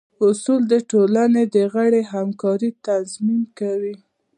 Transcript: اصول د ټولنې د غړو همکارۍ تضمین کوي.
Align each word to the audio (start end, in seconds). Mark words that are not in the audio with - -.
اصول 0.27 0.61
د 0.71 0.73
ټولنې 0.91 1.43
د 1.55 1.57
غړو 1.73 2.01
همکارۍ 2.13 2.71
تضمین 2.85 3.41
کوي. 3.59 3.95